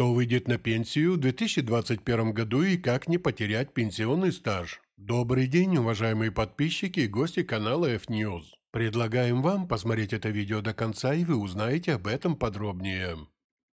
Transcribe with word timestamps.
Кто 0.00 0.14
выйдет 0.14 0.48
на 0.48 0.56
пенсию 0.56 1.12
в 1.12 1.16
2021 1.18 2.32
году 2.32 2.62
и 2.62 2.78
как 2.78 3.06
не 3.06 3.18
потерять 3.18 3.74
пенсионный 3.74 4.32
стаж? 4.32 4.80
Добрый 4.96 5.46
день, 5.46 5.76
уважаемые 5.76 6.32
подписчики 6.32 7.00
и 7.00 7.06
гости 7.06 7.42
канала 7.42 7.84
F-News. 7.84 8.44
Предлагаем 8.70 9.42
вам 9.42 9.68
посмотреть 9.68 10.14
это 10.14 10.30
видео 10.30 10.62
до 10.62 10.72
конца, 10.72 11.12
и 11.12 11.22
вы 11.22 11.36
узнаете 11.36 11.92
об 11.92 12.06
этом 12.06 12.34
подробнее. 12.34 13.18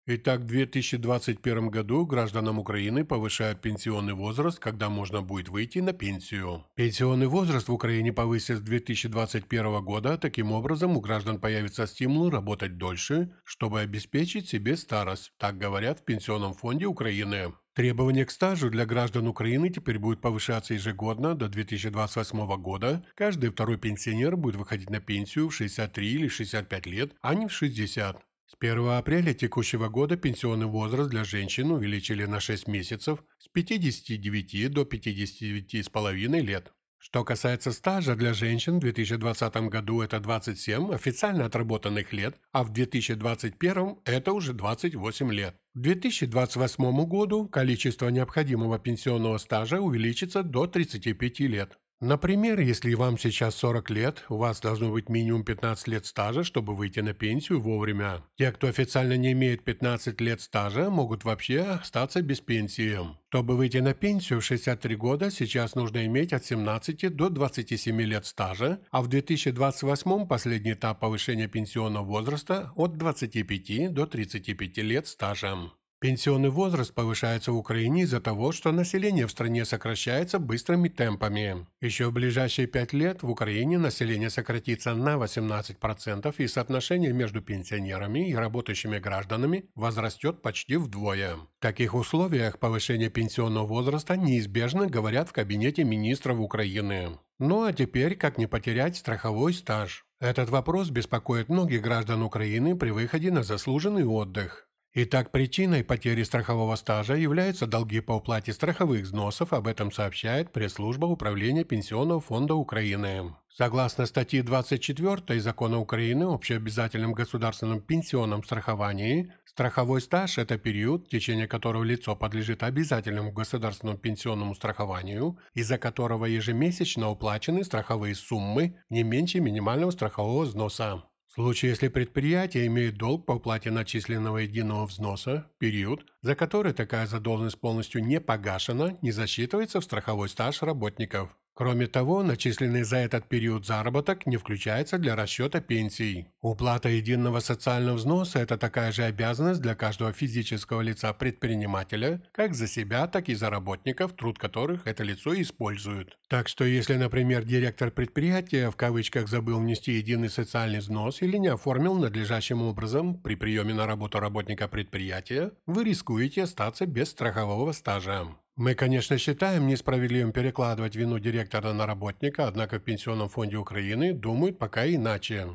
Итак, 0.10 0.40
в 0.40 0.46
2021 0.46 1.68
году 1.70 2.06
гражданам 2.06 2.60
Украины 2.60 3.04
повышают 3.04 3.60
пенсионный 3.60 4.14
возраст, 4.14 4.58
когда 4.58 4.88
можно 4.88 5.22
будет 5.22 5.50
выйти 5.50 5.80
на 5.80 5.92
пенсию. 5.92 6.64
Пенсионный 6.76 7.28
возраст 7.28 7.68
в 7.68 7.74
Украине 7.74 8.14
повысят 8.14 8.60
с 8.60 8.62
2021 8.62 9.84
года, 9.84 10.18
таким 10.18 10.54
образом 10.54 10.96
у 10.96 11.02
граждан 11.02 11.42
появится 11.42 11.86
стимул 11.88 12.30
работать 12.30 12.78
дольше, 12.78 13.34
чтобы 13.44 13.82
обеспечить 13.82 14.48
себе 14.48 14.78
старость, 14.78 15.34
так 15.38 15.58
говорят 15.58 16.00
в 16.00 16.06
Пенсионном 16.06 16.54
фонде 16.54 16.86
Украины. 16.86 17.52
Требование 17.78 18.26
к 18.26 18.32
стажу 18.32 18.70
для 18.70 18.86
граждан 18.86 19.28
Украины 19.28 19.70
теперь 19.70 20.00
будет 20.00 20.22
повышаться 20.22 20.74
ежегодно 20.74 21.36
до 21.36 21.50
2028 21.50 22.56
года. 22.62 23.06
Каждый 23.14 23.50
второй 23.50 23.78
пенсионер 23.78 24.36
будет 24.36 24.56
выходить 24.56 24.90
на 24.90 25.00
пенсию 25.00 25.50
в 25.50 25.54
63 25.54 26.12
или 26.14 26.28
65 26.28 26.86
лет, 26.88 27.12
а 27.22 27.36
не 27.36 27.46
в 27.46 27.52
60. 27.52 28.27
С 28.50 28.56
1 28.58 28.88
апреля 28.92 29.34
текущего 29.34 29.90
года 29.90 30.16
пенсионный 30.16 30.68
возраст 30.68 31.10
для 31.10 31.26
женщин 31.26 31.70
увеличили 31.70 32.24
на 32.24 32.40
6 32.40 32.68
месяцев 32.70 33.22
с 33.40 33.50
59 33.50 34.72
до 34.72 34.84
59,5 34.84 36.40
лет. 36.40 36.72
Что 36.98 37.26
касается 37.26 37.74
стажа 37.74 38.16
для 38.16 38.34
женщин, 38.34 38.78
в 38.78 38.80
2020 38.80 39.54
году 39.70 40.02
это 40.02 40.22
27 40.22 40.94
официально 40.94 41.44
отработанных 41.44 42.14
лет, 42.14 42.40
а 42.54 42.64
в 42.64 42.72
2021 42.72 43.98
это 44.06 44.32
уже 44.32 44.54
28 44.54 45.34
лет. 45.34 45.58
К 45.74 45.80
2028 45.80 47.06
году 47.06 47.50
количество 47.50 48.08
необходимого 48.08 48.80
пенсионного 48.80 49.40
стажа 49.40 49.82
увеличится 49.82 50.42
до 50.42 50.68
35 50.68 51.40
лет. 51.42 51.78
Например, 52.00 52.60
если 52.60 52.94
вам 52.94 53.18
сейчас 53.18 53.56
40 53.56 53.90
лет, 53.90 54.24
у 54.30 54.38
вас 54.38 54.60
должно 54.60 54.92
быть 54.92 55.10
минимум 55.10 55.44
15 55.44 55.88
лет 55.88 56.06
стажа, 56.06 56.44
чтобы 56.44 56.76
выйти 56.76 57.00
на 57.00 57.14
пенсию 57.14 57.60
вовремя. 57.60 58.24
Те, 58.38 58.52
кто 58.52 58.68
официально 58.68 59.18
не 59.18 59.32
имеет 59.32 59.64
15 59.64 60.22
лет 60.22 60.40
стажа, 60.42 60.92
могут 60.92 61.24
вообще 61.24 61.62
остаться 61.62 62.22
без 62.22 62.40
пенсии. 62.40 63.00
Чтобы 63.30 63.58
выйти 63.58 63.78
на 63.78 63.96
пенсию 63.96 64.42
в 64.42 64.46
63 64.46 64.96
года, 64.96 65.32
сейчас 65.32 65.74
нужно 65.74 66.06
иметь 66.06 66.34
от 66.34 66.46
17 66.46 67.16
до 67.16 67.30
27 67.30 68.00
лет 68.02 68.28
стажа, 68.28 68.80
а 68.92 69.02
в 69.02 69.08
2028 69.08 70.28
последний 70.28 70.74
этап 70.74 71.00
повышения 71.00 71.48
пенсионного 71.48 72.06
возраста 72.06 72.74
от 72.76 72.96
25 72.98 73.92
до 73.92 74.06
35 74.06 74.78
лет 74.78 75.08
стажа. 75.08 75.58
Пенсионный 76.00 76.52
возраст 76.52 76.94
повышается 76.94 77.52
в 77.52 77.58
Украине 77.58 78.04
из-за 78.04 78.22
того, 78.22 78.52
что 78.52 78.72
население 78.72 79.26
в 79.26 79.32
стране 79.32 79.66
сокращается 79.66 80.38
быстрыми 80.38 80.90
темпами. 80.90 81.66
Еще 81.82 82.06
в 82.06 82.14
ближайшие 82.14 82.68
пять 82.68 82.94
лет 82.94 83.24
в 83.24 83.32
Украине 83.32 83.80
население 83.80 84.30
сократится 84.30 84.94
на 84.94 85.16
18% 85.16 86.36
и 86.38 86.48
соотношение 86.48 87.14
между 87.14 87.42
пенсионерами 87.42 88.30
и 88.30 88.36
работающими 88.36 89.00
гражданами 89.00 89.72
возрастет 89.74 90.44
почти 90.44 90.78
вдвое. 90.78 91.38
В 91.38 91.62
таких 91.62 91.96
условиях 91.96 92.60
повышение 92.60 93.10
пенсионного 93.10 93.66
возраста 93.66 94.16
неизбежно, 94.16 94.86
говорят 94.86 95.30
в 95.30 95.34
кабинете 95.34 95.84
министров 95.84 96.40
Украины. 96.40 97.18
Ну 97.40 97.64
а 97.64 97.74
теперь 97.74 98.16
как 98.16 98.38
не 98.38 98.46
потерять 98.46 98.98
страховой 98.98 99.52
стаж? 99.52 100.06
Этот 100.20 100.52
вопрос 100.52 100.92
беспокоит 100.92 101.50
многих 101.50 101.82
граждан 101.82 102.22
Украины 102.22 102.76
при 102.76 102.92
выходе 102.92 103.32
на 103.32 103.42
заслуженный 103.42 104.06
отдых. 104.06 104.68
Итак, 104.94 105.32
причиной 105.32 105.84
потери 105.84 106.24
страхового 106.24 106.76
стажа 106.76 107.16
являются 107.16 107.68
долги 107.68 108.00
по 108.00 108.14
уплате 108.14 108.52
страховых 108.52 109.04
взносов, 109.04 109.54
об 109.54 109.68
этом 109.68 109.92
сообщает 109.92 110.52
пресс-служба 110.52 111.06
Управления 111.06 111.64
Пенсионного 111.64 112.20
фонда 112.20 112.56
Украины. 112.56 113.36
Согласно 113.50 114.06
статье 114.06 114.44
24 114.44 115.40
Закона 115.40 115.80
Украины 115.80 116.24
об 116.24 116.32
общеобязательном 116.32 117.14
государственном 117.14 117.82
пенсионном 117.82 118.44
страховании, 118.44 119.34
страховой 119.46 120.02
стаж– 120.02 120.38
это 120.40 120.58
период, 120.58 121.08
в 121.08 121.10
течение 121.10 121.48
которого 121.48 121.84
лицо 121.84 122.16
подлежит 122.16 122.64
обязательному 122.64 123.32
государственному 123.32 124.00
пенсионному 124.00 124.56
страхованию, 124.56 125.38
из-за 125.54 125.78
которого 125.78 126.26
ежемесячно 126.26 127.10
уплачены 127.10 127.64
страховые 127.64 128.16
суммы 128.16 128.78
не 128.90 129.04
меньше 129.04 129.42
минимального 129.42 129.92
страхового 129.92 130.46
взноса. 130.46 131.04
Случае, 131.38 131.70
если 131.70 131.88
предприятие 131.88 132.66
имеет 132.66 132.98
долг 132.98 133.28
по 133.28 133.34
уплате 133.34 133.70
начисленного 133.70 134.40
единого 134.40 134.88
взноса, 134.88 135.46
период, 135.60 136.04
за 136.24 136.34
который 136.34 136.74
такая 136.74 137.06
задолженность 137.06 137.60
полностью 137.60 138.04
не 138.04 138.20
погашена, 138.20 138.98
не 139.04 139.12
засчитывается 139.12 139.80
в 139.80 139.84
страховой 139.84 140.30
стаж 140.30 140.64
работников. 140.64 141.38
Кроме 141.58 141.88
того, 141.88 142.22
начисленный 142.22 142.84
за 142.84 142.98
этот 142.98 143.28
период 143.28 143.66
заработок 143.66 144.28
не 144.28 144.38
включается 144.38 145.00
для 145.00 145.16
расчета 145.16 145.60
пенсий. 145.60 146.28
Уплата 146.40 146.88
единого 146.88 147.40
социального 147.40 147.96
взноса– 147.96 148.38
это 148.42 148.58
такая 148.60 148.92
же 148.92 149.06
обязанность 149.06 149.60
для 149.60 149.74
каждого 149.74 150.14
физического 150.14 150.82
лица-предпринимателя, 150.82 152.22
как 152.32 152.54
за 152.54 152.68
себя, 152.68 153.08
так 153.08 153.28
и 153.30 153.34
за 153.34 153.50
работников, 153.50 154.14
труд 154.14 154.38
которых 154.38 154.86
это 154.86 155.04
лицо 155.04 155.34
использует. 155.42 156.16
Так 156.30 156.48
что 156.48 156.64
если, 156.64 156.94
например, 156.94 157.44
директор 157.44 157.90
предприятия 157.90 158.70
в 158.70 158.76
кавычках 158.76 159.28
забыл 159.28 159.60
внести 159.60 159.94
единый 159.94 160.30
социальный 160.30 160.78
взнос 160.78 161.24
или 161.24 161.38
не 161.38 161.48
оформил 161.48 161.96
надлежащим 161.96 162.62
образом 162.62 163.20
при 163.20 163.34
приеме 163.34 163.74
на 163.74 163.88
работу 163.88 164.20
работника 164.20 164.68
предприятия, 164.68 165.54
вы 165.66 165.86
рискуете 165.86 166.44
остаться 166.44 166.86
без 166.86 167.10
страхового 167.10 167.72
стажа. 167.72 168.28
Мы, 168.58 168.74
конечно, 168.74 169.20
считаем 169.20 169.68
несправедливым 169.68 170.32
перекладывать 170.32 170.96
вину 170.96 171.20
директора 171.20 171.74
на 171.74 171.86
работника, 171.86 172.48
однако 172.48 172.80
в 172.80 172.84
Пенсионном 172.84 173.30
фонде 173.30 173.56
Украины 173.56 174.14
думают 174.14 174.58
пока 174.58 174.88
иначе. 174.88 175.48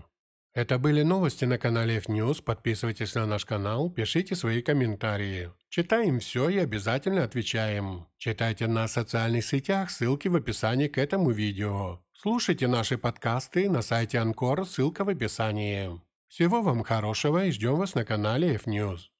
Это 0.55 0.79
были 0.79 1.03
новости 1.03 1.45
на 1.45 1.59
канале 1.59 1.97
F-News. 1.97 2.45
Подписывайтесь 2.45 3.17
на 3.17 3.27
наш 3.27 3.45
канал, 3.45 3.91
пишите 3.91 4.37
свои 4.37 4.63
комментарии. 4.63 5.51
Читаем 5.69 6.21
все 6.21 6.49
и 6.49 6.59
обязательно 6.59 7.25
отвечаем. 7.25 8.07
Читайте 8.19 8.69
на 8.69 8.87
социальных 8.87 9.45
сетях, 9.47 9.91
ссылки 9.91 10.29
в 10.29 10.37
описании 10.37 10.87
к 10.87 10.97
этому 10.97 11.33
видео. 11.33 12.05
Слушайте 12.13 12.69
наши 12.69 12.99
подкасты 12.99 13.69
на 13.69 13.83
сайте 13.83 14.21
Анкор, 14.21 14.65
ссылка 14.65 15.05
в 15.05 15.09
описании. 15.09 16.01
Всего 16.29 16.63
вам 16.63 16.85
хорошего 16.85 17.47
и 17.47 17.51
ждем 17.51 17.75
вас 17.77 17.97
на 17.97 18.05
канале 18.05 18.55
F-News. 18.55 19.12